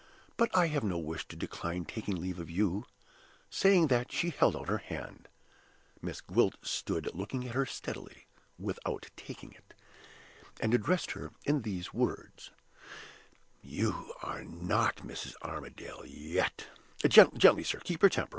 [0.35, 2.87] But I have no wish to decline taking leave of you.'
[3.51, 5.27] Saying that, she held out her hand.
[6.01, 8.25] Miss Gwilt stood looking at her steadily,
[8.57, 9.75] without taking it,
[10.59, 12.49] and addressed her in these words:
[13.61, 15.35] 'You are not Mrs.
[15.43, 16.65] Armadale yet.'
[17.07, 17.79] Gently, sir!
[17.81, 18.29] Keep your temper.